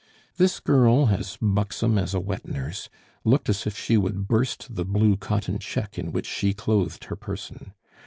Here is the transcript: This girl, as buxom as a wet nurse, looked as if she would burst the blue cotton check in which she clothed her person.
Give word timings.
This 0.37 0.59
girl, 0.59 1.09
as 1.11 1.37
buxom 1.39 1.99
as 1.99 2.15
a 2.15 2.19
wet 2.19 2.47
nurse, 2.47 2.89
looked 3.23 3.49
as 3.49 3.67
if 3.67 3.77
she 3.77 3.97
would 3.97 4.27
burst 4.27 4.73
the 4.73 4.83
blue 4.83 5.15
cotton 5.15 5.59
check 5.59 5.99
in 5.99 6.11
which 6.11 6.25
she 6.25 6.55
clothed 6.55 7.03
her 7.03 7.15
person. 7.15 7.73